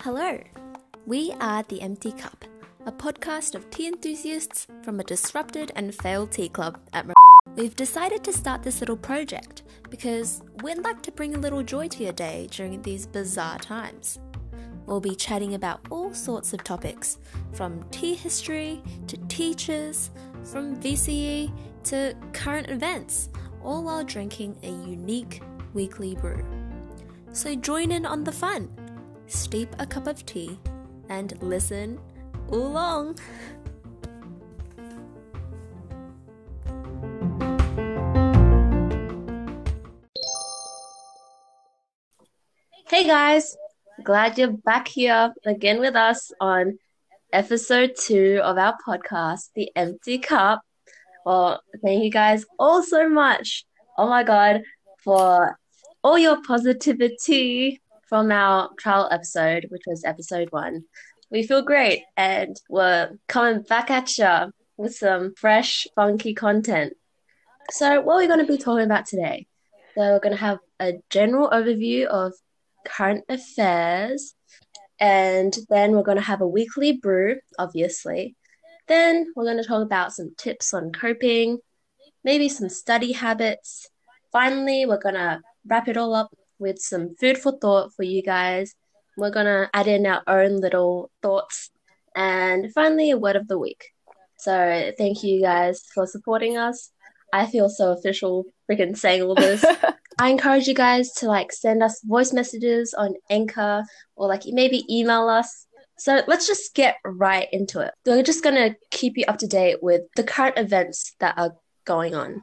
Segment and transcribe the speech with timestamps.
[0.00, 0.40] Hello,
[1.04, 2.46] we are The Empty Cup,
[2.86, 7.06] a podcast of tea enthusiasts from a disrupted and failed tea club at
[7.56, 11.88] We've decided to start this little project because we'd like to bring a little joy
[11.88, 14.18] to your day during these bizarre times.
[14.86, 17.18] We'll be chatting about all sorts of topics,
[17.52, 20.10] from tea history to teachers,
[20.42, 21.52] from VCE
[21.84, 23.28] to current events,
[23.66, 25.42] all while drinking a unique
[25.74, 26.44] weekly brew.
[27.32, 28.70] So join in on the fun,
[29.26, 30.58] steep a cup of tea,
[31.08, 31.98] and listen
[32.48, 33.18] along.
[42.88, 43.56] Hey guys,
[44.04, 46.78] glad you're back here again with us on
[47.32, 50.65] episode two of our podcast, The Empty Cup.
[51.26, 53.64] Well, thank you guys all so much.
[53.98, 54.62] Oh my god,
[55.02, 55.58] for
[56.04, 60.84] all your positivity from our trial episode, which was episode one.
[61.28, 66.92] We feel great and we're coming back at you with some fresh, funky content.
[67.72, 69.48] So, what are we going to be talking about today?
[69.96, 72.34] So, we're going to have a general overview of
[72.84, 74.36] current affairs,
[75.00, 78.36] and then we're going to have a weekly brew, obviously.
[78.88, 81.58] Then we're going to talk about some tips on coping,
[82.24, 83.88] maybe some study habits.
[84.32, 88.22] Finally, we're going to wrap it all up with some food for thought for you
[88.22, 88.74] guys.
[89.16, 91.70] We're going to add in our own little thoughts.
[92.14, 93.84] And finally, a word of the week.
[94.38, 96.90] So, thank you guys for supporting us.
[97.32, 99.64] I feel so official freaking saying all this.
[100.18, 103.84] I encourage you guys to like send us voice messages on Anchor
[104.16, 105.65] or like maybe email us.
[105.98, 107.94] So let's just get right into it.
[108.04, 111.56] We're just going to keep you up to date with the current events that are
[111.84, 112.42] going on.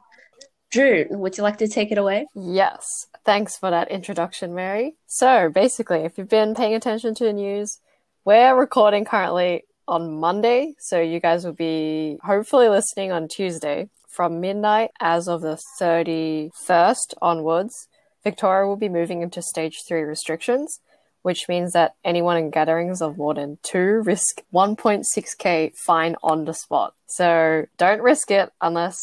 [0.70, 2.26] June, would you like to take it away?
[2.34, 3.06] Yes.
[3.24, 4.96] Thanks for that introduction, Mary.
[5.06, 7.78] So basically, if you've been paying attention to the news,
[8.24, 10.74] we're recording currently on Monday.
[10.80, 17.14] So you guys will be hopefully listening on Tuesday from midnight as of the 31st
[17.20, 17.88] onwards,
[18.22, 20.78] Victoria will be moving into stage 3 restrictions,
[21.24, 26.52] which means that anyone in gatherings of more than 2 risk 1.6k fine on the
[26.52, 26.92] spot.
[27.06, 28.98] So don't risk it unless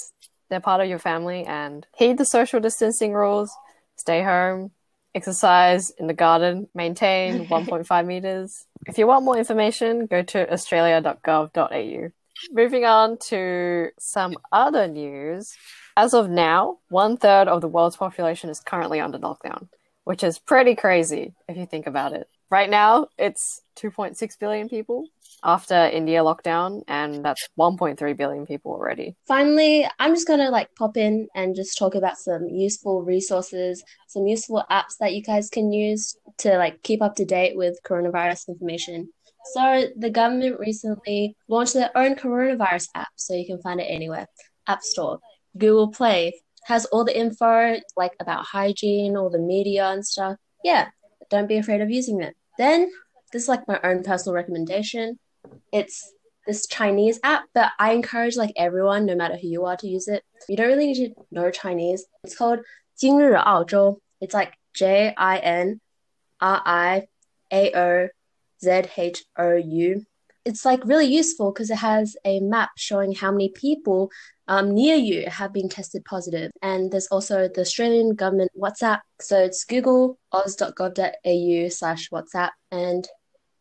[0.47, 3.49] they're part of your family and heed the social distancing rules,
[3.95, 4.69] stay home,
[5.15, 8.67] exercise in the garden, maintain 1.5 meters.
[8.85, 12.11] If you want more information, go to australia.gov.au.
[12.51, 15.51] Moving on to some other news.
[15.97, 19.69] As of now, one third of the world's population is currently under lockdown,
[20.11, 22.27] which is pretty crazy if you think about it.
[22.49, 25.05] Right now, it's 2.6 billion people
[25.41, 29.15] after India lockdown, and that's 1.3 billion people already.
[29.25, 34.27] Finally, I'm just gonna like pop in and just talk about some useful resources, some
[34.27, 38.49] useful apps that you guys can use to like keep up to date with coronavirus
[38.49, 39.07] information.
[39.53, 44.27] So the government recently launched their own coronavirus app, so you can find it anywhere.
[44.67, 45.19] App Store,
[45.57, 46.33] Google Play
[46.64, 50.36] has all the info like about hygiene, all the media and stuff.
[50.64, 50.88] Yeah,
[51.30, 52.34] don't be afraid of using it.
[52.58, 52.90] Then
[53.32, 55.18] this is like my own personal recommendation.
[55.72, 56.12] It's
[56.46, 60.08] this Chinese app, but I encourage like everyone, no matter who you are, to use
[60.08, 60.22] it.
[60.48, 62.04] You don't really need to know Chinese.
[62.24, 62.60] It's called
[62.96, 64.00] 今日澳洲.
[64.20, 65.80] It's like J I N
[66.40, 67.08] R I
[67.52, 68.08] A O
[68.60, 70.04] Z H O U.
[70.43, 74.09] It's like really useful because it has a map showing how many people
[74.47, 76.51] um, near you have been tested positive.
[76.61, 79.01] And there's also the Australian government WhatsApp.
[79.19, 82.49] So it's google oz.gov.au slash WhatsApp.
[82.71, 83.07] And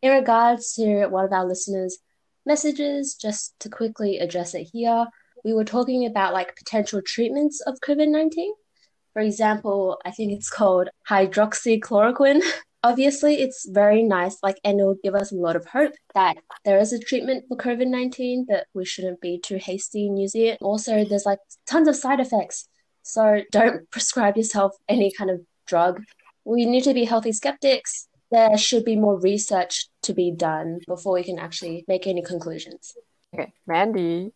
[0.01, 1.99] in regards to one of our listeners'
[2.45, 5.05] messages, just to quickly address it here,
[5.43, 8.53] we were talking about like potential treatments of COVID 19.
[9.13, 12.41] For example, I think it's called hydroxychloroquine.
[12.83, 16.37] obviously it's very nice like and it will give us a lot of hope that
[16.65, 20.57] there is a treatment for covid-19 but we shouldn't be too hasty in using it.
[20.61, 22.67] Also there's like tons of side effects.
[23.03, 26.03] So don't prescribe yourself any kind of drug.
[26.43, 28.07] We need to be healthy skeptics.
[28.31, 32.93] There should be more research to be done before we can actually make any conclusions.
[33.33, 34.33] Okay randy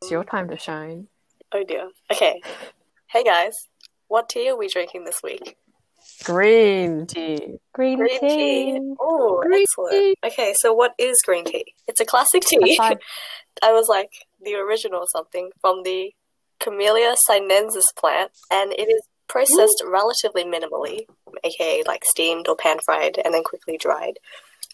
[0.00, 1.06] it's your time to shine.
[1.52, 1.88] Oh dear.
[2.10, 2.40] Okay.
[3.06, 3.68] Hey guys.
[4.08, 5.56] What tea are we drinking this week
[6.24, 7.58] Green tea.
[7.72, 8.28] Green, green tea.
[8.28, 8.94] tea.
[9.00, 9.92] Oh, excellent.
[9.92, 10.14] Tea.
[10.24, 11.74] Okay, so what is green tea?
[11.88, 12.78] It's a classic tea.
[13.62, 14.10] I was like
[14.42, 16.12] the original something from the
[16.60, 19.90] Camellia sinensis plant, and it is processed Ooh.
[19.90, 21.06] relatively minimally,
[21.44, 24.18] aka like steamed or pan fried and then quickly dried,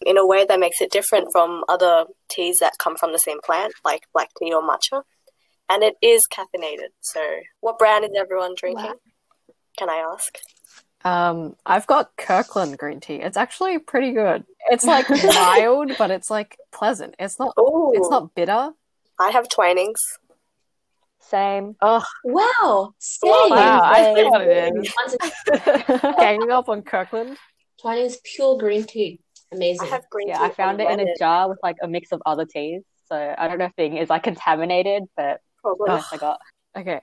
[0.04, 3.40] in a way that makes it different from other teas that come from the same
[3.40, 5.02] plant, like black tea or matcha.
[5.70, 6.92] And it is caffeinated.
[7.00, 7.20] So,
[7.60, 8.84] what brand is everyone drinking?
[8.86, 8.94] Wow.
[9.78, 10.38] Can I ask?
[11.04, 13.16] Um, I've got Kirkland green tea.
[13.16, 14.44] It's actually pretty good.
[14.70, 17.14] It's like mild, but it's like pleasant.
[17.18, 17.54] It's not.
[17.58, 18.72] Ooh, It's not bitter.
[19.20, 19.98] I have Twinings.
[21.20, 21.76] Same.
[21.82, 23.30] Oh Wow, same.
[23.30, 23.80] Wow, wow!
[23.84, 24.30] I see Same.
[24.30, 26.14] what it is.
[26.20, 27.36] Ganging up on Kirkland.
[27.82, 29.20] Twinings pure green tea.
[29.52, 29.88] I Amazing.
[29.88, 30.44] have green Yeah, tea.
[30.44, 32.82] I found it in a lemon, jar with like a mix of other teas.
[33.06, 35.90] So I don't know if the thing is like contaminated, but Probably.
[35.92, 36.40] yes, I got.
[36.76, 37.00] Okay,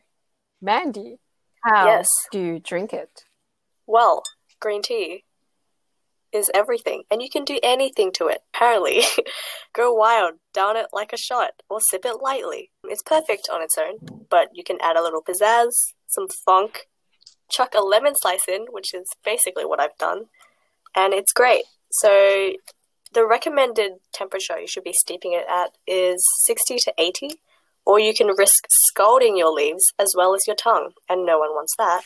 [0.61, 1.17] Mandy,
[1.63, 2.07] how Yes.
[2.31, 3.25] do you drink it?
[3.87, 4.23] Well,
[4.59, 5.23] green tea
[6.35, 8.41] is everything, and you can do anything to it.
[8.53, 9.03] Apparently,
[9.73, 12.71] go wild, down it like a shot, or sip it lightly.
[12.83, 15.71] It's perfect on its own, but you can add a little pizzazz,
[16.07, 16.87] some funk,
[17.49, 20.25] chuck a lemon slice in, which is basically what I've done,
[20.95, 21.63] and it's great.
[21.91, 22.53] So,
[23.13, 27.29] the recommended temperature you should be steeping it at is 60 to 80,
[27.85, 31.51] or you can risk scalding your leaves as well as your tongue, and no one
[31.51, 32.01] wants that.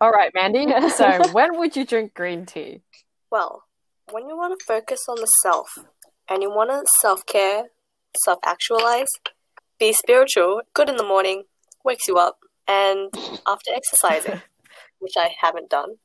[0.00, 0.66] All right, Mandy.
[0.90, 2.82] So, when would you drink green tea?
[3.30, 3.64] Well,
[4.10, 5.78] when you want to focus on the self
[6.28, 7.64] and you want to self care,
[8.24, 9.08] self actualize,
[9.78, 11.44] be spiritual, good in the morning,
[11.84, 13.12] wakes you up, and
[13.46, 14.40] after exercising,
[15.00, 15.96] which I haven't done.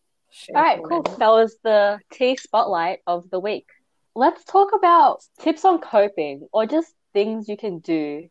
[0.55, 1.03] All right, cool.
[1.03, 3.67] That was the tea spotlight of the week.
[4.15, 8.29] Let's talk about tips on coping or just things you can do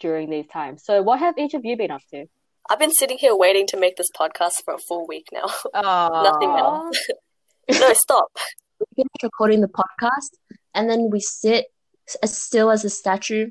[0.00, 0.84] during these times.
[0.84, 2.26] So, what have each of you been up to?
[2.68, 5.46] I've been sitting here waiting to make this podcast for a full week now.
[5.74, 6.98] Oh, Nothing else.
[7.80, 8.28] no, stop.
[8.80, 10.30] we finish recording the podcast
[10.74, 11.66] and then we sit
[12.22, 13.50] as still as a statue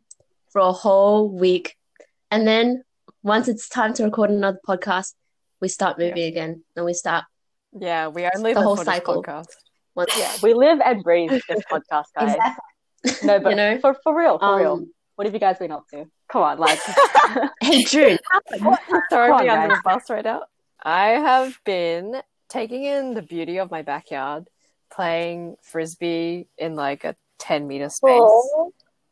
[0.52, 1.76] for a whole week.
[2.32, 2.84] And then
[3.24, 5.14] once it's time to record another podcast,
[5.62, 7.24] we start moving again and we start
[7.78, 9.24] Yeah, we only The whole cycle.
[9.24, 9.48] podcast.
[9.96, 12.36] once Yeah, we live and breathe this podcast, guys.
[12.36, 13.28] exactly.
[13.28, 13.80] No, but You know?
[13.80, 14.74] for, for real, for real.
[14.74, 16.06] Um, What have you guys been up to?
[16.30, 16.80] Come on, like.
[17.60, 18.20] hey June,
[19.10, 20.44] Throwing me on, under the bus right now.
[20.80, 24.48] I have been taking in the beauty of my backyard,
[24.92, 28.12] playing frisbee in like a ten meter space.
[28.12, 28.66] Aw.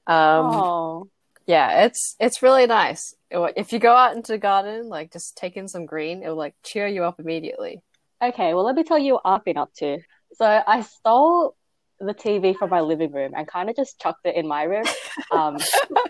[0.06, 1.10] Um, oh.
[1.48, 3.16] yeah, it's it's really nice.
[3.32, 6.36] If you go out into the garden, like just take in some green, it will
[6.36, 7.82] like cheer you up immediately.
[8.22, 9.98] Okay, well, let me tell you what I've been up to.
[10.34, 11.56] So I stole
[12.00, 14.86] the TV from my living room and kind of just chucked it in my room.
[15.32, 15.58] Um,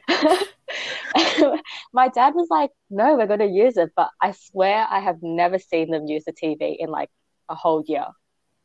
[1.94, 5.18] my dad was like, "No, we're going to use it," but I swear I have
[5.22, 7.10] never seen them use the TV in like
[7.50, 8.06] a whole year.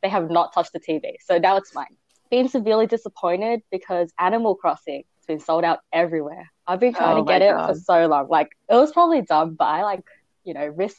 [0.01, 1.95] They have not touched the TV, so now it's mine.
[2.29, 6.49] Been severely disappointed because Animal Crossing has been sold out everywhere.
[6.65, 8.27] I've been trying Oh to get my it for so long.
[8.29, 10.03] Like it was probably dumb, but I like
[10.43, 10.97] you know risk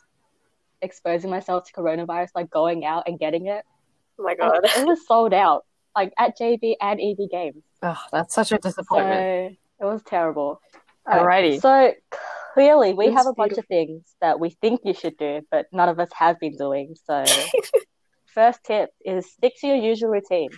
[0.82, 3.64] exposing myself to coronavirus, like going out and getting it.
[4.18, 4.60] Oh my god.
[4.64, 5.64] it was sold out,
[5.96, 7.62] like at JB and EB Games.
[7.82, 9.58] Oh, that's such a So disappointment.
[9.80, 10.60] it was terrible.
[11.06, 11.60] Alrighty.
[11.60, 11.92] So
[12.54, 15.66] clearly, we That's have a bunch of things that we think you should do, but
[15.72, 16.94] none of us have been doing.
[17.04, 17.24] So,
[18.26, 20.50] first tip is stick to your usual routine.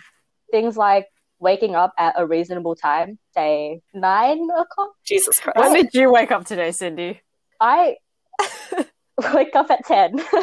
[0.51, 1.07] Things like
[1.39, 4.91] waking up at a reasonable time, say nine o'clock.
[5.05, 5.57] Jesus Christ.
[5.57, 7.21] when did you wake up today, Cindy?
[7.59, 7.95] I
[9.33, 10.21] wake up at ten.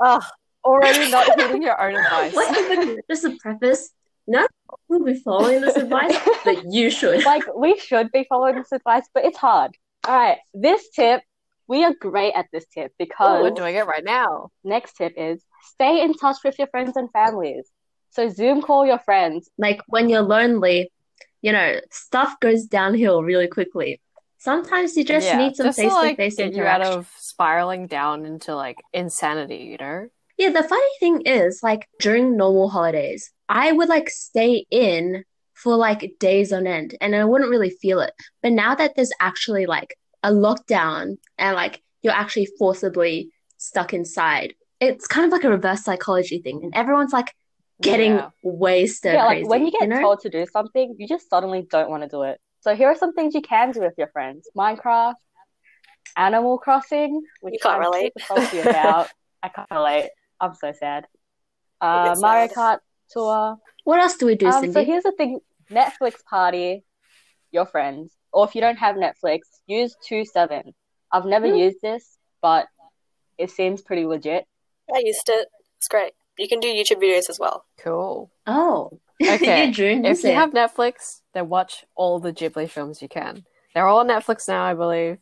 [0.00, 0.20] Oh,
[0.64, 2.32] already not heeding your own advice.
[2.34, 3.90] Wait, just a preface.
[4.26, 4.46] No,
[4.88, 7.24] we'll be following this advice, but you should.
[7.24, 9.72] like we should be following this advice, but it's hard.
[10.06, 11.22] All right, this tip,
[11.68, 14.50] we are great at this tip because we're doing it right now.
[14.64, 17.68] next tip is stay in touch with your friends and families.
[18.10, 19.48] So Zoom call your friends.
[19.58, 20.92] Like when you're lonely,
[21.40, 24.00] you know, stuff goes downhill really quickly.
[24.38, 26.82] Sometimes you just Yeah, need some just to, face to like, face get you out
[26.82, 30.08] of spiraling down into like insanity, you know?
[30.38, 35.24] Yeah, the funny thing is, like during normal holidays, I would like stay in
[35.54, 38.12] for like days on end and I wouldn't really feel it.
[38.42, 44.54] But now that there's actually like a lockdown and like you're actually forcibly stuck inside,
[44.80, 46.60] it's kind of like a reverse psychology thing.
[46.64, 47.32] And everyone's like
[47.80, 48.30] getting Yeah.
[48.42, 49.42] way stir yeah, crazy.
[49.42, 50.00] like when you get know?
[50.00, 52.38] told to do something, you just suddenly don't want to do it.
[52.60, 55.14] So here are some things you can do with your friends: Minecraft,
[56.16, 58.12] Animal Crossing, which You can't I'm relate.
[58.14, 59.08] super salty about.
[59.42, 60.10] I can't relate.
[60.42, 61.06] I'm so sad.
[61.80, 62.56] Uh, Mario sad.
[62.56, 62.78] Kart
[63.10, 63.56] Tour.
[63.82, 64.72] What else do we do, Um, Cindy?
[64.72, 66.84] so here's the thing: Netflix party,
[67.50, 70.74] your friends, or if you don't have Netflix, use two seven.
[71.10, 71.56] I've never Hmm.
[71.56, 72.68] used this, but
[73.36, 74.46] it seems pretty legit.
[74.94, 75.48] I used it.
[75.78, 76.12] It's great.
[76.38, 77.64] You can do YouTube videos as well.
[77.80, 78.30] Cool.
[78.46, 80.34] Oh, Okay, you June, you If you said.
[80.36, 83.44] have Netflix, then watch all the Ghibli films you can.
[83.74, 85.18] They're all on Netflix now, I believe.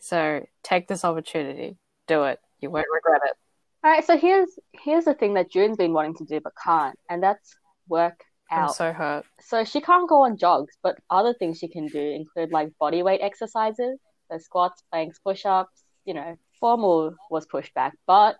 [0.00, 1.76] So take this opportunity.
[2.06, 2.40] Do it.
[2.60, 3.36] You won't regret it.
[3.82, 6.98] All right, so here's here's the thing that June's been wanting to do but can't,
[7.08, 7.54] and that's
[7.88, 8.20] work
[8.50, 8.58] out.
[8.58, 8.74] I'm out.
[8.74, 9.24] so hurt.
[9.40, 13.02] So she can't go on jogs, but other things she can do include like body
[13.02, 13.98] weight exercises,
[14.30, 15.82] so squats, planks, push-ups.
[16.04, 18.36] You know, formal was pushed back, but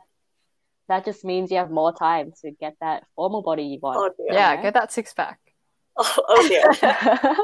[0.89, 3.97] that just means you have more time to get that formal body you want.
[3.99, 4.35] Oh dear.
[4.37, 4.63] Yeah, Yeah.
[4.63, 5.39] get that six pack.
[5.97, 6.65] Oh, oh dear.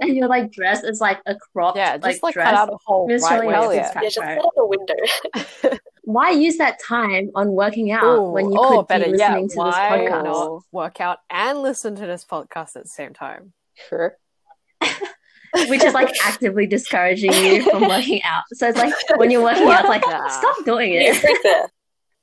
[0.02, 2.46] And you're like dressed as like a cropped Yeah, just like, dress.
[2.46, 3.76] cut out a hole It's right really where nice.
[3.76, 3.92] it It's is.
[3.94, 4.02] fat.
[4.02, 4.38] yeah, just right.
[4.40, 5.78] put up a window.
[6.04, 9.48] Why use that time on working out Ooh, when you could better be yet, listening
[9.50, 10.24] to this why podcast?
[10.24, 13.52] not work out and listen to this podcast at the same time?
[13.88, 14.16] Sure.
[15.68, 18.44] Which is like actively discouraging you from working out.
[18.52, 20.28] So it's like when you're working out, it's like Nah.
[20.28, 21.22] stop doing it.
[21.22, 21.68] right there.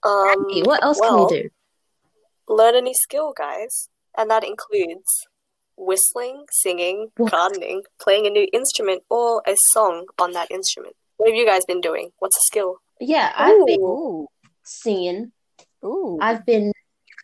[0.04, 1.50] Um, what else well, can we do?
[2.50, 5.28] learn a new skill, guys, and that includes
[5.78, 7.32] whistling, singing, What?
[7.32, 10.96] gardening, playing a new instrument, or a song on that instrument.
[11.18, 12.10] What have you guys been doing?
[12.20, 12.78] What's a skill?
[13.00, 14.26] Yeah, I've been
[14.64, 15.32] singing.
[15.86, 16.18] ooh.
[16.22, 16.72] I've been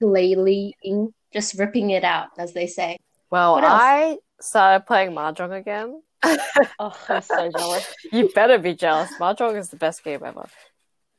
[0.02, 2.98] ukuleleing, just ripping it out, as they say.
[3.30, 6.02] Well, I started playing mahjong again.
[6.80, 7.86] Oh, I'm so jealous.
[8.12, 9.12] You better be jealous.
[9.20, 10.48] Mahjong is the best game ever.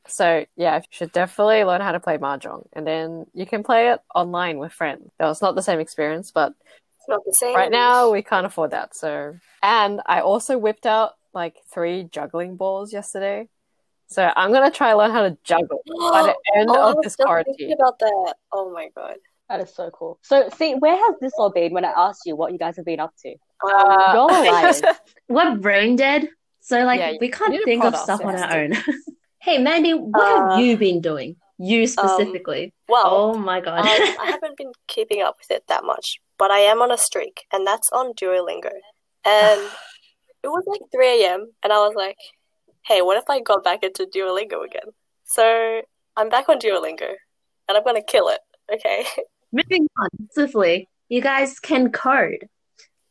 [0.07, 3.89] So yeah, you should definitely learn how to play mahjong, and then you can play
[3.91, 5.11] it online with friends.
[5.19, 6.53] No, it's not the same experience, but
[7.05, 7.55] It's not the same.
[7.55, 8.95] right now we can't afford that.
[8.95, 13.47] So, and I also whipped out like three juggling balls yesterday.
[14.07, 15.81] So I'm gonna try learn how to juggle
[16.11, 17.73] by the end oh, of this quarantine.
[17.73, 18.35] about that.
[18.51, 19.17] Oh my god.
[19.49, 20.17] That is so cool.
[20.23, 22.85] So, see, where has this all been when I asked you what you guys have
[22.85, 23.29] been up to?
[23.63, 24.81] Um, Uh, You're liars.
[25.29, 26.29] We're brain dead,
[26.61, 28.73] so like Yeah, we can't think of stuff on our own.
[29.39, 31.35] hey, Mandy, what Uh, have you been doing?
[31.59, 32.73] You specifically.
[32.89, 33.79] well, oh my god.
[33.79, 36.97] um, I haven't been keeping up with it that much, but I am on a
[36.97, 38.71] streak, and that's on Duolingo.
[39.25, 39.61] And
[40.43, 42.17] it was like 3 a.m., and I was like,
[42.85, 44.93] hey, what if I got back into Duolingo again?
[45.25, 45.81] So
[46.15, 47.09] I'm back on Duolingo,
[47.67, 48.39] and I'm gonna kill it,
[48.73, 49.05] okay?
[49.51, 52.47] Moving on swiftly, you guys can code.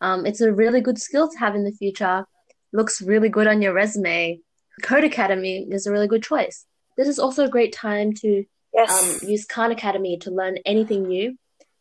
[0.01, 2.27] Um, it's a really good skill to have in the future.
[2.73, 4.41] Looks really good on your resume.
[4.83, 6.67] Codecademy is a really good choice.
[6.97, 9.23] This is also a great time to Yes.
[9.23, 11.37] um, use Khan Academy to learn anything new,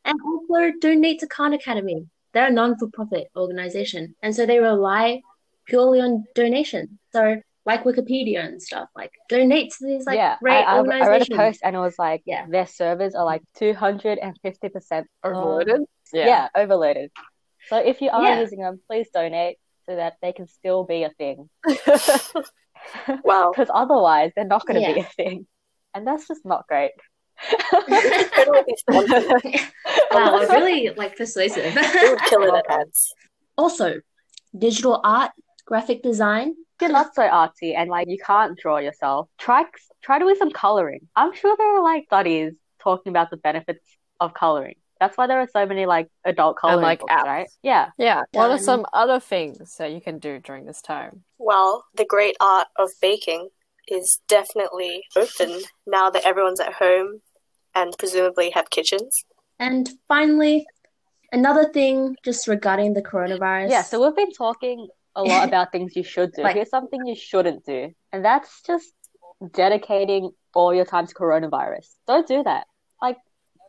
[0.05, 2.07] and also donate to Khan Academy.
[2.33, 5.21] They're a non-for-profit organization, and so they rely
[5.65, 6.99] purely on donation.
[7.11, 10.79] So, like Wikipedia and stuff, like donate to these like yeah, great I, I, I
[10.81, 11.37] read a organizations.
[11.37, 12.45] post and it was like, Yeah.
[12.49, 15.81] their servers are like 250% Overloaded.
[16.11, 16.49] Yeah.
[16.55, 17.11] overloaded.
[17.69, 18.41] So if you are Yeah.
[18.41, 21.49] using them, please donate so that they can still be a thing.
[23.23, 25.47] well, Because otherwise, they're not going to be a thing.
[25.93, 26.91] And that's just not great.
[27.49, 29.43] Totally be sponsored.
[30.11, 31.75] wow, we're really like persuasive.
[31.75, 33.13] We would kill it at ads.
[33.57, 34.01] also,
[34.57, 35.31] digital art,
[35.65, 36.49] graphic design.
[36.49, 39.65] If you're not so artsy and like you can't draw yourself, try
[40.01, 41.07] try doing some coloring.
[41.15, 43.85] I'm sure there are like studies talking about the benefits
[44.19, 44.75] of coloring.
[44.99, 47.23] That's why there are so many like adult coloring like, books, apps.
[47.23, 47.49] right?
[47.61, 47.89] Yeah.
[47.97, 48.23] Yeah.
[48.31, 51.23] What are some other things that you can do during this time?
[51.37, 53.49] Well, the great art of baking
[53.87, 57.21] is definitely open now that everyone's at home
[57.75, 59.25] and presumably have kitchens.
[59.59, 60.65] And finally,
[61.31, 63.69] another thing just regarding the coronavirus.
[63.69, 66.41] Yeah, so we've been talking a lot about things you should do.
[66.43, 68.91] Like- Here's something you shouldn't do, and that's just
[69.51, 71.87] dedicating all your time to coronavirus.
[72.07, 72.67] Don't do that.
[73.01, 73.17] Like,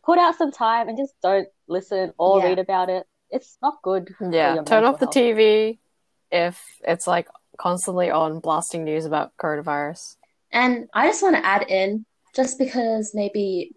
[0.03, 2.45] put out some time and just don't listen or Yeah.
[2.49, 3.05] read about it.
[3.31, 4.13] It's not good.
[4.21, 4.61] Yeah.
[4.63, 5.15] Turn off the health.
[5.15, 5.79] TV
[6.31, 10.17] if it's like constantly on blasting news about coronavirus.
[10.51, 13.71] And I just want to add in, just because maybe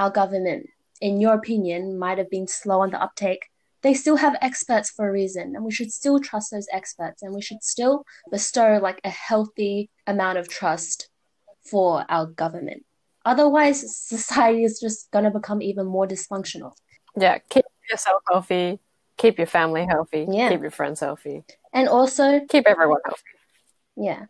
[0.00, 0.66] our government,
[1.00, 3.46] in your opinion, might have been slow on the uptake,
[3.82, 7.34] they still have experts for a reason, and we should still trust those experts, and
[7.34, 11.08] we should still bestow like a healthy amount of trust
[11.70, 12.84] for our government.
[13.24, 13.78] Otherwise,
[14.08, 16.72] society is just going to become even more dysfunctional.
[17.16, 17.38] Yeah.
[17.50, 18.78] Keep yourself healthy.
[19.18, 20.26] Keep your family healthy.
[20.30, 20.48] Yeah.
[20.48, 21.44] Keep your friends healthy.
[21.74, 23.22] And also, Keep everyone healthy.
[23.96, 24.24] yeah,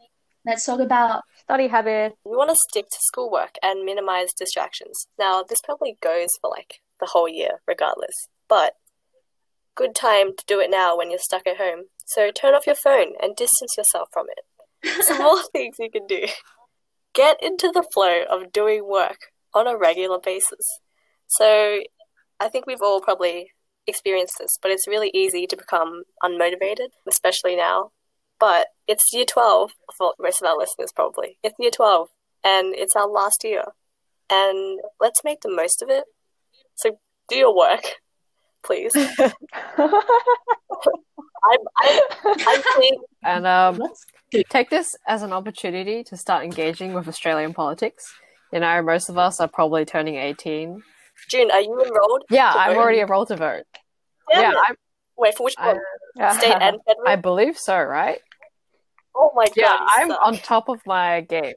[0.45, 2.17] let's talk about Study habits.
[2.25, 5.07] We want to stick to schoolwork and minimize distractions.
[5.19, 8.15] Now, this probably goes for like the whole year, regardless,
[8.49, 8.75] but
[9.75, 11.85] good time to do it now when you're stuck at home.
[12.07, 15.05] So turn off your phone and distance yourself from it.
[15.05, 16.27] Some more things you can do.
[17.15, 20.65] Get into the flow of doing work on a regular basis.
[21.27, 21.81] So
[22.39, 23.53] I think we've all probably
[23.87, 27.91] experienced this, but it's really easy to become unmotivated, especially now.
[28.41, 31.37] But it's year 12 for most of our listeners, probably.
[31.45, 32.09] It's year 12,
[32.43, 33.65] and it's our last year.
[34.31, 36.05] And let's make the most of it.
[36.75, 37.85] So do your work,
[38.65, 38.93] please.
[41.43, 43.83] I'm, I'm, I'm seeing And um,
[44.49, 48.13] take this as an opportunity to start engaging with Australian politics.
[48.53, 50.83] You know, most of us are probably turning 18.
[51.29, 52.25] June, are you enrolled?
[52.31, 52.81] Yeah, I'm vote?
[52.81, 53.65] already enrolled to vote.
[54.33, 54.61] Damn yeah.
[54.69, 54.77] I'm,
[55.17, 56.35] Wait, for which I, one?
[56.39, 57.09] State and federal?
[57.09, 58.21] I believe so, right?
[59.15, 60.21] Oh my god, Yeah, I'm suck.
[60.27, 61.55] on top of my game.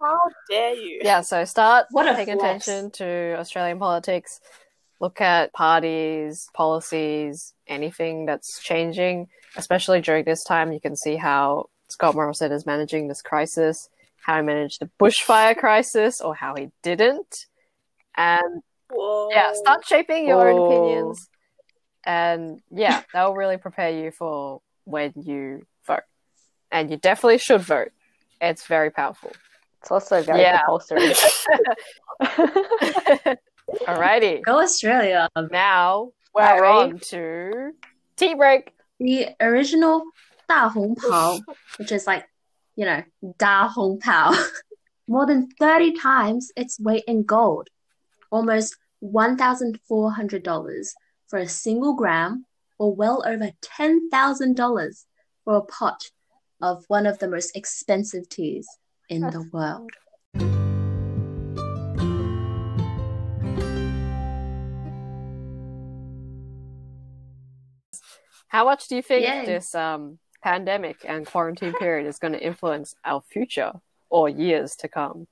[0.00, 0.18] How
[0.50, 1.00] dare you?
[1.02, 2.66] Yeah, so start What a paying flex.
[2.68, 4.40] attention to Australian politics.
[5.00, 10.72] Look at parties, policies, anything that's changing, especially during this time.
[10.72, 13.88] You can see how Scott Morrison is managing this crisis,
[14.24, 17.46] how he managed the bushfire crisis, or how he didn't.
[18.16, 19.28] And Whoa.
[19.30, 20.64] yeah, start shaping your own Oh.
[20.66, 21.28] opinions.
[22.06, 25.66] And yeah, that will really prepare you for when you vote
[26.74, 27.92] and you definitely should vote.
[28.40, 29.32] It's very powerful.
[29.80, 30.58] It's also very yeah.
[30.58, 31.14] compulsory.
[33.86, 34.42] Alrighty.
[34.42, 35.28] Go Australia.
[35.50, 37.70] Now we're on to
[38.16, 38.72] tea break.
[38.98, 40.02] The original
[40.48, 41.40] Da Hong Pao,
[41.78, 42.26] which is like,
[42.76, 43.04] you know,
[43.38, 44.34] Da Hong Pao,
[45.08, 47.68] more than 30 times its weight in gold,
[48.32, 50.88] almost $1,400
[51.28, 52.46] for a single gram,
[52.78, 55.04] or well over $10,000
[55.44, 56.10] for a pot
[56.64, 58.66] of one of the most expensive teas
[59.10, 59.90] in the world.
[68.48, 69.44] How much do you think Yay.
[69.44, 73.72] this um, pandemic and quarantine period is going to influence our future
[74.08, 75.26] or years to come?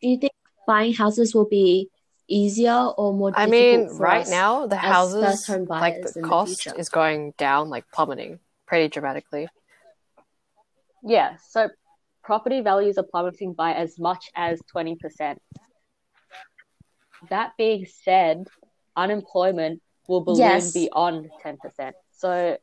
[0.00, 0.32] Do you think
[0.66, 1.90] buying houses will be
[2.26, 3.48] easier or more difficult?
[3.48, 7.34] I mean, for right us now the houses like the in the cost is going
[7.36, 9.48] down, like plummeting, pretty dramatically.
[11.06, 11.68] Yeah, so
[12.24, 15.36] property values are plummeting by as much as 20%.
[17.30, 18.46] That being said,
[18.96, 20.72] unemployment will balloon Yes.
[20.72, 21.92] beyond 10%.
[22.10, 22.58] So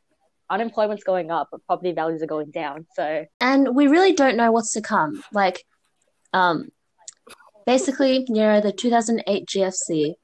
[0.50, 2.86] unemployment's going up, but property values are going down.
[2.94, 5.22] So and we really don't know what's to come.
[5.32, 5.64] Like,
[6.32, 6.68] um,
[7.66, 10.14] basically, you know, the 2008 GFC,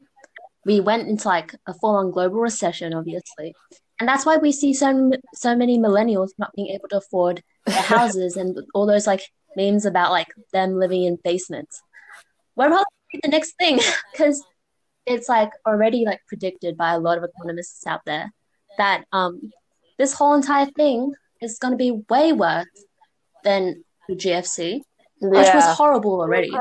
[0.67, 3.55] we went into like a full-on global recession, obviously,
[3.99, 8.37] and that's why we see so so many millennials not being able to afford houses
[8.37, 9.23] and all those like
[9.57, 11.83] memes about like them living in basements.
[12.57, 12.85] We're probably
[13.23, 13.81] the next thing
[14.13, 14.43] because
[15.07, 18.33] it's like already like predicted by a lot of economists out there
[18.79, 19.51] that um
[19.99, 22.67] this whole entire thing is going to be way worse
[23.45, 24.81] than the GFC,
[25.21, 26.53] which was horrible already.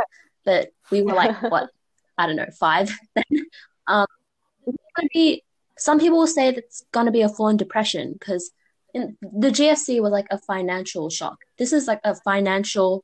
[0.45, 1.69] But we were like, what?
[2.17, 3.45] I don't know, five then.
[3.88, 4.08] Um,
[4.67, 5.43] it's going to be.
[5.78, 8.52] Some people will say that it's going to be a full-on depression because
[8.93, 11.38] the GFC was like a financial shock.
[11.58, 13.04] This is like a financial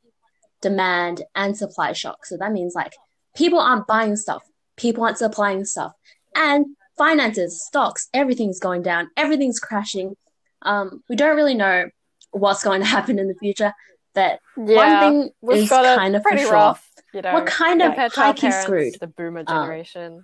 [0.61, 2.25] demand and supply shock.
[2.25, 2.93] So that means like
[3.35, 4.43] people aren't buying stuff,
[4.77, 5.93] people aren't supplying stuff,
[6.35, 6.65] and
[6.97, 10.15] finances, stocks, everything's going down, everything's crashing.
[10.61, 11.89] Um, we don't really know
[12.31, 13.73] what's going to happen in the future.
[14.13, 16.53] But Yeah, one thing we've is kind of for pretty sure.
[16.53, 16.89] rough.
[17.13, 18.95] You know, We're kind of compared to our hikey screwed.
[18.99, 20.23] The boomer Um, generation.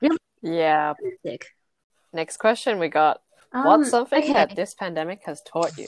[0.00, 0.16] really?
[0.42, 0.94] Yeah.
[1.24, 1.46] Sick.
[2.12, 3.20] Next question we got.
[3.56, 4.32] Um, What's something okay.
[4.32, 5.86] that this pandemic has taught you?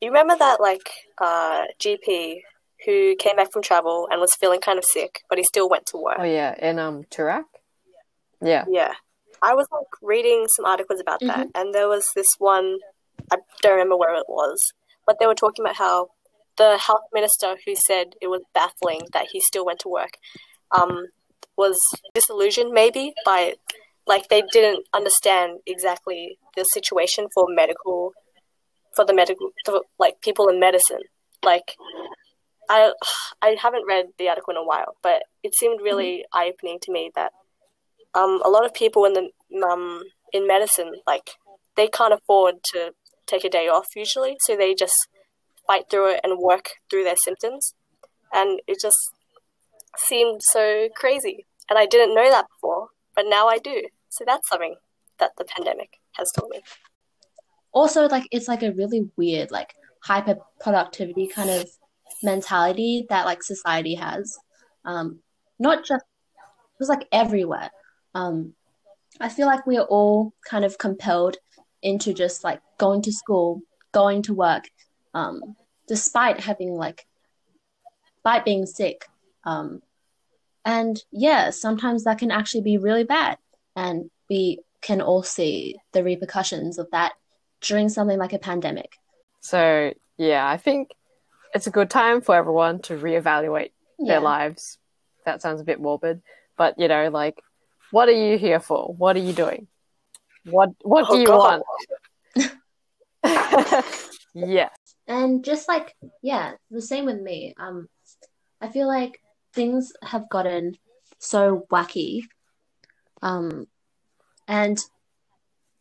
[0.00, 0.88] You remember that like
[1.20, 2.40] uh, GP
[2.86, 5.86] who came back from travel and was feeling kind of sick, but he still went
[5.86, 6.16] to work.
[6.18, 7.44] Oh yeah, in um Toorak.
[8.40, 8.64] Yeah.
[8.68, 8.94] Yeah.
[9.42, 11.60] I was like reading some articles about that, Mm-hmm.
[11.60, 12.78] and there was this one,
[13.32, 14.58] I don't remember where it was,
[15.06, 16.08] but they were talking about how
[16.56, 20.14] the health minister who said it was baffling that he still went to work
[20.76, 21.06] um,
[21.56, 21.78] was
[22.14, 23.54] disillusioned maybe by,
[24.08, 28.12] like, they didn't understand exactly the situation for medical,
[28.94, 31.02] for the medical, for, like, people in medicine.
[31.42, 31.76] Like,
[32.68, 32.92] I,
[33.40, 36.92] I haven't read the article in a while, but it seemed really eye opening to
[36.92, 37.32] me that
[38.14, 39.30] um, a lot of people in the
[39.66, 41.30] um, in medicine like
[41.76, 42.92] they can't afford to
[43.26, 45.08] take a day off usually, so they just
[45.66, 47.74] fight through it and work through their symptoms,
[48.32, 48.98] and it just
[49.96, 51.46] seemed so crazy.
[51.70, 53.82] And I didn't know that before, but now I do.
[54.10, 54.76] So that's something
[55.18, 56.60] that the pandemic has taught me.
[57.72, 61.68] also like it's like a really weird like hyper productivity kind of
[62.22, 64.36] mentality that like society has.
[64.84, 65.20] Um
[65.58, 67.70] not just it was like everywhere.
[68.14, 68.54] Um
[69.20, 71.36] i feel like we are all kind of compelled
[71.82, 74.64] into just like going to school going to work
[75.14, 75.56] um
[75.88, 77.06] despite having like
[78.16, 79.06] despite being sick.
[79.44, 79.82] Um
[80.64, 83.38] and yeah sometimes that can actually be really bad
[83.76, 87.12] and we can all see the repercussions of that
[87.60, 88.92] during something like a pandemic.
[89.40, 90.90] So yeah, I think
[91.54, 94.14] it's a good time for everyone to reevaluate Yeah.
[94.14, 94.78] their lives.
[95.24, 96.22] That sounds a bit morbid,
[96.56, 97.40] but you know, like,
[97.90, 98.94] what are you here for?
[98.94, 99.66] What are you doing?
[100.44, 101.62] What What do Oh, you God.
[102.36, 102.52] want?
[104.34, 104.70] yes.
[105.06, 107.54] And just like, yeah, the same with me.
[107.58, 107.88] Um,
[108.60, 109.20] I feel like
[109.54, 110.74] things have gotten
[111.18, 112.22] so wacky.
[113.22, 113.66] Um,
[114.48, 114.78] and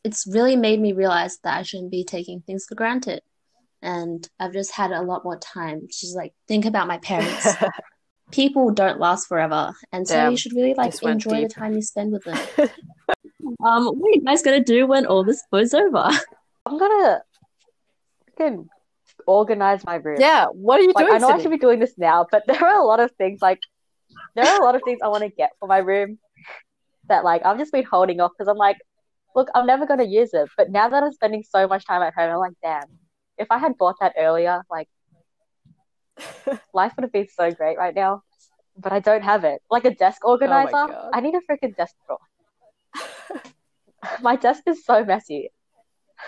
[0.03, 3.21] it's really made me realize that I shouldn't be taking things for granted.
[3.81, 5.87] and I've just had a lot more time.
[5.91, 7.47] She's like, think about my parents.
[8.31, 11.81] People don't last forever, and so Damn, you should really like enjoy the time you
[11.81, 12.37] spend with them.
[13.63, 16.09] um, what are you guys gonna do when all this blows over?
[16.65, 17.21] I'm gonna
[18.37, 18.67] freaking
[19.25, 20.19] organize my room.
[20.19, 21.15] Yeah, what are you Like doing?
[21.15, 23.41] I know I should be doing this now, but there are a lot of things
[23.41, 23.61] like
[24.35, 26.19] there are a lot of things I want to get for my room
[27.07, 28.77] that like I've just been holding off because I'm like,
[29.35, 30.49] look, I'm never gonna use it.
[30.57, 32.83] But now that I'm spending so much time at home, I'm like, damn,
[33.37, 34.87] if I had bought that earlier, like
[36.73, 38.21] life would have been so great right now.
[38.79, 39.61] But I don't have it.
[39.71, 41.09] Like a desk oh organizer, God.
[41.13, 42.19] I need a freaking desk drawer.
[44.21, 45.49] my desk is so messy.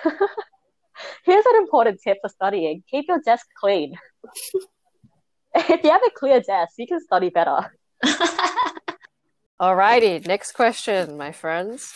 [1.24, 3.96] Here's an important tip for studying: keep your desk clean.
[5.56, 7.72] if you have a clear desk, you can study better.
[9.60, 11.94] Alrighty, next question, my friends.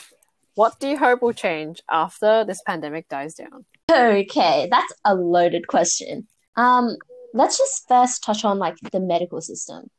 [0.55, 3.63] What do you hope will change after this pandemic dies down?
[3.89, 6.27] Okay, that's a loaded question.
[6.57, 6.97] Um,
[7.33, 9.89] let's just first touch on like the medical system.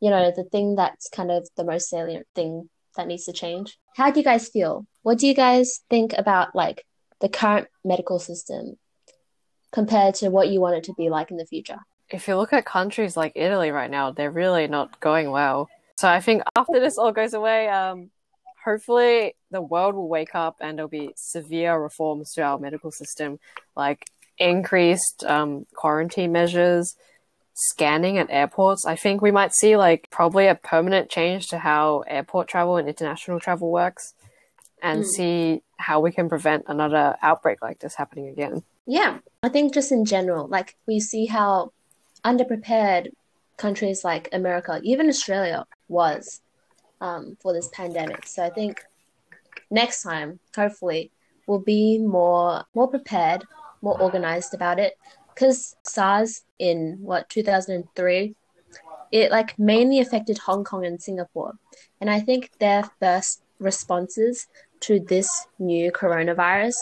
[0.00, 3.78] You know, the thing that's kind of the most salient thing that needs to change.
[3.96, 4.84] How do you guys feel?
[5.02, 6.84] What do you guys think about like
[7.20, 8.78] the current medical system
[9.70, 11.78] compared to what you want it to be like in the future?
[12.10, 15.68] If you look at countries like Italy right now, they're really not going well.
[16.02, 18.10] So I think after this all goes away, um,
[18.64, 23.38] hopefully the world will wake up and there'll be severe reforms to our medical system,
[23.76, 26.96] like increased um, quarantine measures,
[27.54, 28.84] scanning at airports.
[28.84, 32.88] I think we might see like probably a permanent change to how airport travel and
[32.88, 34.14] international travel works,
[34.82, 35.06] and Mm.
[35.06, 38.64] see how we can prevent another outbreak like this happening again.
[38.86, 41.70] Yeah, I think just in general, like we see how
[42.24, 43.12] underprepared
[43.56, 46.40] countries like America, even Australia, was
[47.00, 48.26] um, for this pandemic.
[48.26, 48.82] So I think
[49.70, 51.10] next time, hopefully,
[51.46, 53.44] we'll be more more prepared,
[53.82, 54.98] more organized about it.
[55.34, 58.34] Because SARS in what 2003,
[59.12, 61.54] it like mainly affected Hong Kong and Singapore,
[62.00, 64.48] and I think their first responses
[64.80, 66.76] to this new coronavirus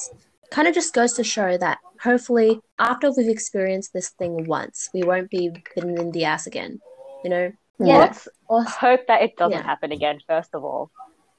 [0.51, 5.03] kind of just goes to show that hopefully after we've experienced this thing once, we
[5.03, 6.81] won't be bitten in the ass again.
[7.23, 7.53] You know?
[7.81, 7.99] Yeah.
[7.99, 9.63] Let's Or, hope that it doesn't Yeah.
[9.65, 10.21] happen again.
[10.27, 10.91] First of all,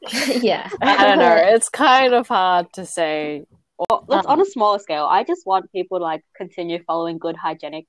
[0.28, 0.70] yeah.
[0.82, 1.36] I don't know.
[1.36, 3.46] It's kind of hard to say.
[3.78, 5.06] Well, let's Um, on a smaller scale.
[5.06, 7.86] I just want people to like continue following good hygienic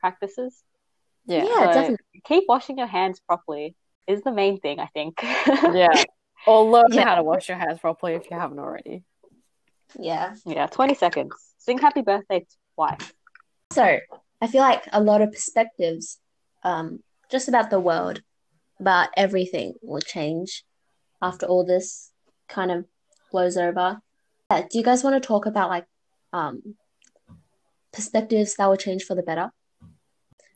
[0.00, 0.62] practices.
[1.26, 1.44] Yeah.
[1.44, 2.22] Yeah, So definitely.
[2.24, 3.76] Keep washing your hands properly
[4.06, 5.22] is the main thing, I think.
[5.72, 6.02] Yeah.
[6.46, 7.04] Or learn Yeah.
[7.04, 9.04] how to wash your hands properly if you haven't already.
[9.98, 10.34] Yeah.
[10.46, 11.34] yeah, 20 seconds.
[11.58, 13.12] Sing happy birthday twice.
[13.72, 13.98] So
[14.40, 16.18] I feel like a lot of perspectives,
[16.62, 18.22] um, just about the world,
[18.78, 20.64] about everything will change
[21.22, 22.10] after all this
[22.48, 22.84] kind of
[23.30, 24.00] blows over.
[24.50, 25.86] Yeah, do you guys want to talk about like
[26.32, 26.76] um
[27.92, 29.50] perspectives that will change for the better?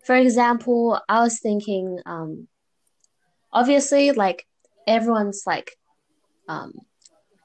[0.05, 2.49] For example, I was thinking, um,
[3.53, 4.47] obviously, like
[4.87, 5.77] everyone's like
[6.49, 6.73] um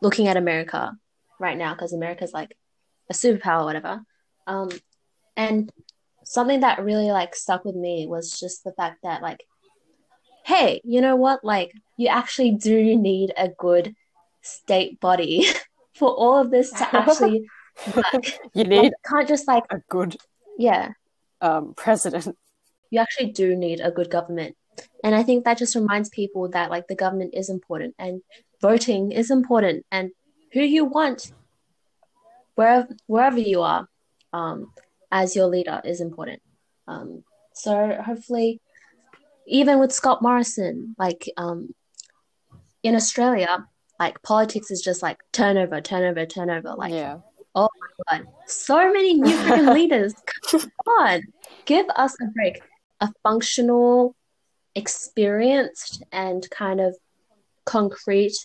[0.02, 0.94] looking at America
[1.40, 2.56] right now because America's like
[3.10, 4.02] a superpower, whatever.
[4.48, 4.70] Um,
[5.38, 5.72] and
[6.30, 9.44] something that really like stuck with me was just the fact that like,
[10.46, 11.44] hey, you know what?
[11.44, 13.96] Like, you actually do need a good
[14.42, 15.48] state body
[15.96, 17.50] for all of this to actually
[17.96, 18.06] work.
[18.54, 20.18] You Like, need you can't just like, a good
[20.58, 20.92] yeah,
[21.42, 22.36] um, president.
[22.92, 24.56] you actually do need a good government.
[25.04, 28.22] And I think that just reminds people that like the government is important and
[28.62, 30.12] voting is important and
[30.54, 31.32] who you want
[32.56, 33.88] wherever wherever you are
[34.34, 34.72] um,
[35.12, 36.42] as your leader is important.
[36.88, 38.62] Um, so hopefully
[39.50, 41.74] even with Scott Morrison, like um,
[42.84, 43.68] in Australia,
[44.00, 46.76] like politics is just like turnover, turnover, turnover.
[46.76, 47.18] Like yeah.
[47.56, 50.14] Oh my god, so many new freaking leaders.
[50.50, 50.70] Come
[51.00, 51.22] on,
[51.66, 52.62] give us a break.
[53.02, 54.16] A functional,
[54.76, 56.96] experienced, and kind of
[57.66, 58.36] concrete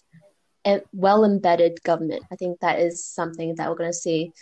[0.64, 2.22] and well embedded government.
[2.32, 4.32] I think that is something that we're going to see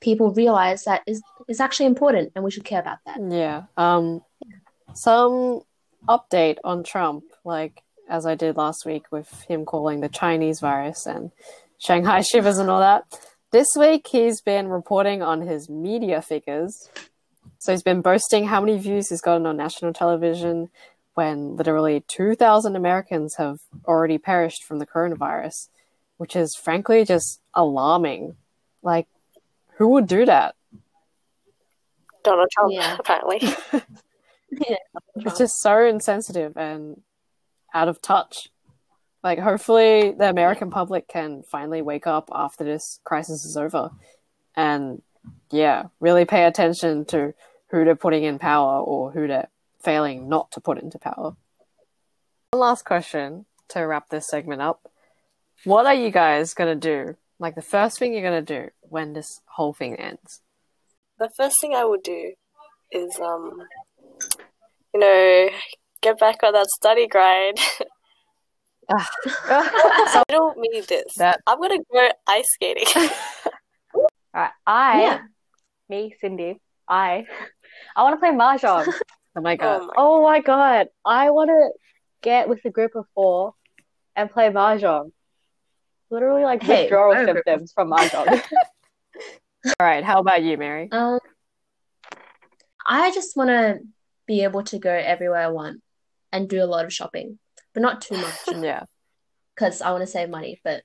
[0.00, 3.18] people realize that is is actually important, and we should care about that.
[3.28, 3.64] Yeah.
[3.76, 4.22] Um,
[4.94, 5.62] some
[6.08, 11.06] update on Trump, like as I did last week with him calling the Chinese virus
[11.06, 11.30] and
[11.78, 13.04] Shanghai shivers and all that.
[13.50, 16.90] This week he's been reporting on his media figures.
[17.58, 20.68] So he's been boasting how many views he's gotten on national television
[21.14, 25.68] when literally 2,000 Americans have already perished from the coronavirus,
[26.16, 28.36] which is frankly just alarming.
[28.82, 29.08] Like,
[29.78, 30.54] who would do that?
[32.24, 32.96] Donald Trump, Yeah.
[33.00, 33.40] apparently.
[35.16, 37.02] It's just so insensitive and
[37.74, 38.48] out of touch.
[39.22, 43.90] Like, hopefully, the American public can finally wake up after this crisis is over
[44.56, 45.02] and
[45.50, 47.34] yeah, really pay attention to
[47.70, 49.48] who they're putting in power or who they're
[49.82, 51.36] failing not to put into power.
[52.52, 54.90] One last question to wrap this segment up.
[55.64, 57.16] What are you guys going to do?
[57.40, 60.40] Like the first thing you're going to do when this whole thing ends?
[61.18, 62.32] The first thing I would do
[62.90, 63.62] is, um,
[64.94, 65.48] you know,
[66.00, 67.58] get back on that study grind.
[67.58, 67.84] so
[68.98, 71.14] I don't mean this.
[71.16, 71.40] That...
[71.46, 73.10] I'm gonna go ice skating.
[74.34, 75.18] Right, I, yeah.
[75.88, 77.24] me, Cindy, I,
[77.96, 78.92] I want to play mahjong.
[79.34, 79.80] oh my god!
[79.82, 80.88] Oh my, oh my god!
[81.04, 81.70] I want to
[82.20, 83.54] get with a group of four
[84.14, 85.12] and play mahjong.
[86.10, 88.42] Literally, like hey, withdrawal symptoms from mahjong.
[89.66, 90.88] All right, how about you, Mary?
[90.90, 91.18] Um,
[92.86, 93.80] I just want to
[94.26, 95.82] be able to go everywhere I want
[96.32, 97.38] and do a lot of shopping,
[97.74, 98.38] but not too much.
[98.62, 98.84] yeah,
[99.54, 100.82] because I want to save money, but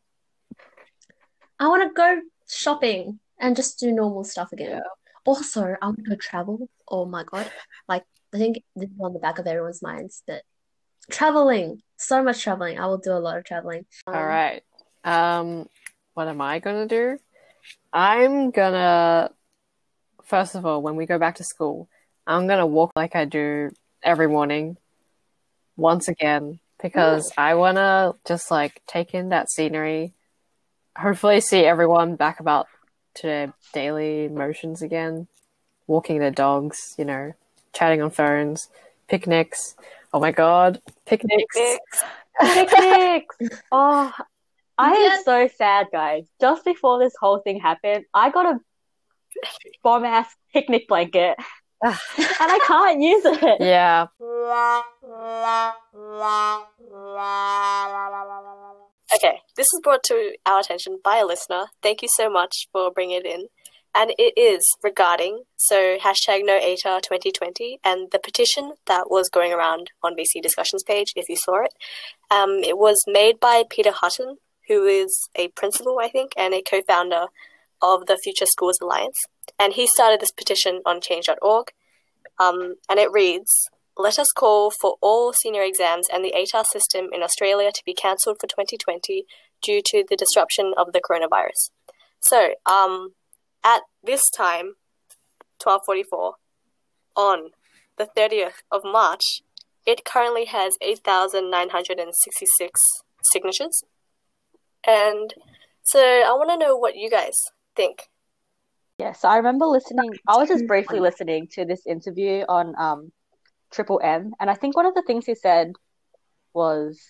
[1.60, 4.72] I want to go shopping and just do normal stuff again.
[4.72, 4.82] Yeah.
[5.26, 6.70] Also, I want to go travel.
[6.90, 7.50] Oh my god!
[7.88, 10.44] Like I think this is on the back of everyone's minds that
[11.10, 12.80] traveling, so much traveling.
[12.80, 13.86] I will do a lot of traveling.
[14.08, 14.64] Um, All right.
[15.04, 15.68] Um,
[16.14, 17.18] what am I gonna do?
[17.92, 19.32] I'm gonna
[20.24, 21.88] first of all, when we go back to school,
[22.26, 24.78] I'm gonna walk like I do every morning,
[25.78, 27.32] once again, because.
[27.38, 30.14] I wanna just like take in that scenery.
[30.98, 32.68] Hopefully, see everyone back about
[33.16, 35.28] to their daily motions again,
[35.88, 37.34] walking their dogs, you know,
[37.74, 38.70] chatting on phones,
[39.08, 39.76] picnics.
[40.14, 41.56] Oh my god, picnics.
[41.56, 42.04] Picnics.
[42.40, 43.36] picnics.
[43.72, 44.12] Oh,
[44.78, 45.20] I yes.
[45.20, 46.28] am so sad, guys.
[46.42, 48.60] Just before this whole thing happened, I got a
[49.84, 51.38] bomb ass picnic blanket.
[51.84, 53.58] and I can't use it.
[53.60, 54.08] Yeah.
[59.16, 61.66] Okay, this is brought to our attention by a listener.
[61.82, 63.48] Thank you so much for bringing it in.
[63.96, 69.54] And it is regarding, so hashtag no ATAR 2020 and the petition that was going
[69.54, 71.74] around on VC discussions page, if you saw it.
[72.32, 76.62] Um, it was made by Peter Hutton, who is a principal, I think, and a
[76.62, 77.28] co founder
[77.82, 79.18] of the Future Schools Alliance.
[79.60, 81.68] And he started this petition on change.org.
[82.40, 87.10] Um, and it reads let us call for all senior exams and the ATAR system
[87.14, 89.28] in Australia to be cancelled for 2020
[89.62, 91.70] due to the disruption of the coronavirus.
[92.20, 93.14] So, um,
[93.64, 94.78] at this time,
[95.62, 96.34] 1244,
[97.16, 97.52] on
[97.98, 99.44] the 30th of March,
[99.86, 102.82] it currently has 8,966
[103.32, 103.84] signatures.
[104.86, 105.34] And
[105.84, 107.42] so I want to know what you guys
[107.76, 108.04] think.
[109.00, 113.12] Yeah, so I remember listening, I was just briefly listening to this interview on um,
[113.72, 115.74] Triple M, and I think one of the things he said
[116.54, 117.02] was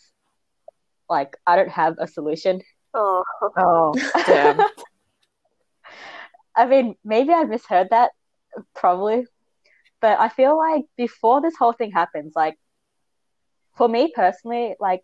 [1.09, 2.61] like, "I don't have a solution."
[2.93, 3.23] Oh,
[3.57, 3.93] oh,
[4.25, 4.59] damn.
[6.55, 8.11] I mean, maybe I misheard that,
[8.73, 9.25] probably,
[9.99, 12.57] but I feel like before this whole thing happens, like
[13.75, 15.01] for me personally, like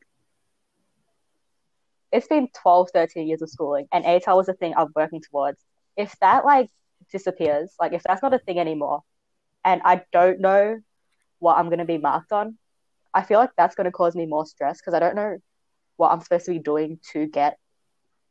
[2.12, 5.60] it's been 12, 13 years of schooling, and ATAR was a thing I'm working towards.
[5.96, 6.70] If that like
[7.12, 9.02] disappears, like if that's not a thing anymore,
[9.64, 10.80] and I don't know
[11.40, 12.58] what I'm going to be marked on,
[13.14, 15.38] I feel like that's going to cause me more stress because I don't know
[15.98, 17.58] what I'm supposed to be doing to get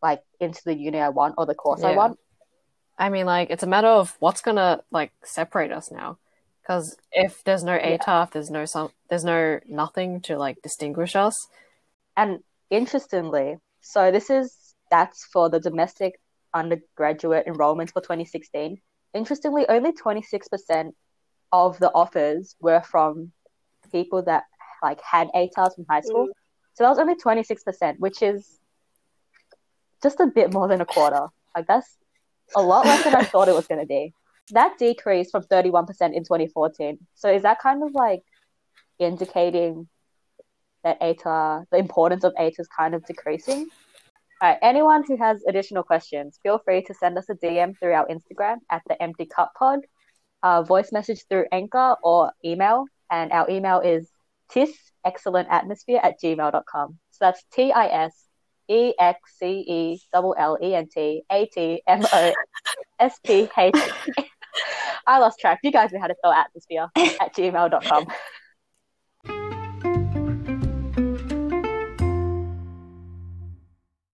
[0.02, 1.88] like into the uni I want or the course yeah.
[1.88, 2.18] I want.
[2.98, 6.18] I mean, like it's a matter of what's gonna like separate us now,
[6.62, 8.26] because if there's no ATAR, yeah.
[8.32, 11.46] there's no some, there's no nothing to like distinguish us.
[12.16, 16.20] And interestingly, so this is that's for the domestic
[16.52, 18.82] undergraduate enrollments for 2016.
[19.14, 20.92] Interestingly, only 26%
[21.52, 23.32] of the offers were from
[23.90, 24.44] people that
[24.82, 26.26] like had ATARs from high school.
[26.26, 26.32] Mm.
[26.74, 28.60] So that was only 26%, which is
[30.02, 31.28] just a bit more than a quarter.
[31.56, 31.96] Like that's
[32.54, 34.12] a lot less than I thought it was going to be.
[34.50, 36.98] That decreased from 31% in 2014.
[37.14, 38.20] So is that kind of like
[38.98, 39.88] indicating
[40.84, 43.68] that ATAR, the importance of ATAR is kind of decreasing?
[44.40, 47.92] All right, anyone who has additional questions, feel free to send us a DM through
[47.92, 49.80] our Instagram at the Empty Cup Pod
[50.42, 52.84] uh, voice message through Anchor or email.
[53.10, 54.08] And our email is
[54.52, 56.98] tisexcellentatmosphere at gmail.com.
[57.10, 58.12] So that's T I S
[58.68, 62.32] E X C E L L E N T A T M O
[63.00, 63.74] S P H.
[65.06, 65.60] I lost track.
[65.62, 68.06] You guys know how to spell atmosphere at gmail.com.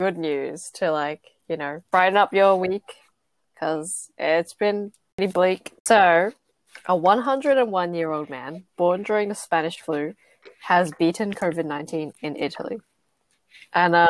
[0.01, 2.95] Good news to like, you know, brighten up your week
[3.53, 5.75] because it's been pretty bleak.
[5.87, 6.33] So,
[6.87, 10.15] a 101 year old man born during the Spanish flu
[10.63, 12.79] has beaten COVID 19 in Italy.
[13.75, 14.09] And um,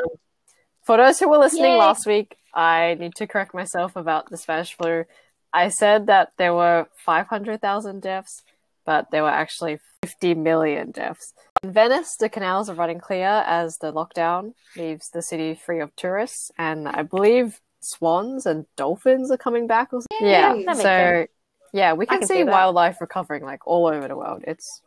[0.85, 1.79] for those who were listening Yay.
[1.79, 5.07] last week, I need to correct myself about the Spanish flu.
[5.53, 8.45] I said that there were 500,000 deaths,
[8.87, 11.35] but there were actually 50 million deaths.
[11.63, 15.95] In Venice, the canals are running clear as the lockdown leaves the city free of
[15.95, 19.93] tourists, and I believe swans and dolphins are coming back.
[19.93, 20.27] Or something.
[20.27, 21.31] Yeah, That makes so sense.
[21.75, 24.43] yeah, we can, can see see wildlife recovering like all over the world.
[24.47, 24.81] It's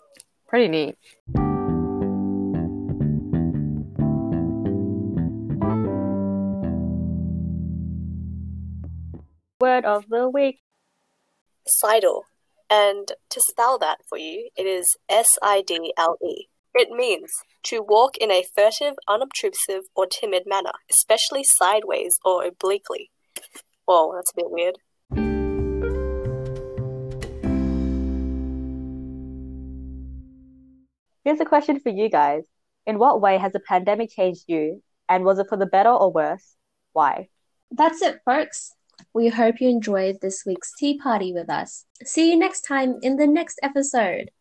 [0.48, 0.98] pretty neat.
[9.60, 10.60] Word of the week.
[11.68, 12.26] Sidle.
[12.70, 16.48] And to spell that for you, it is S I D L E.
[16.76, 17.32] It means
[17.66, 23.12] to walk in a furtive, unobtrusive, or timid manner, especially sideways or obliquely.
[23.86, 24.78] Whoa, that's a bit weird.
[31.24, 32.44] Here's a question for you guys.
[32.88, 34.82] In what way has the pandemic changed you?
[35.08, 36.56] And was it for the better or worse?
[36.94, 37.30] Why?
[37.70, 38.74] That's it, folks.
[39.14, 41.86] We hope you enjoyed this week's tea party with us.
[42.04, 44.32] See you next time in the next episode.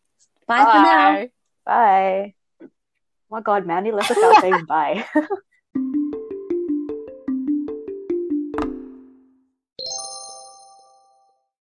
[0.47, 1.27] Bye for now.
[1.65, 2.33] Bye.
[2.61, 2.67] Oh
[3.29, 5.05] my god, Mandy left us out saying bye.